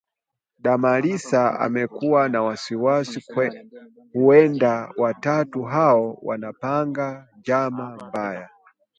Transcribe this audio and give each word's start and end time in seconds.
Damaris 0.61 1.33
amekuwa 1.33 2.29
na 2.29 2.41
wasiwasi 2.43 3.21
huenda 4.13 4.91
watatu 4.97 5.63
hao 5.63 6.19
wanapanga 6.21 7.27
njama 7.39 7.95
mbaya 8.07 8.49